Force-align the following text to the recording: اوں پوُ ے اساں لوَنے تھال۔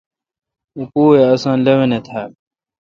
اوں 0.75 0.85
پوُ 0.91 1.03
ے 1.15 1.21
اساں 1.33 1.57
لوَنے 1.65 1.99
تھال۔ 2.07 2.31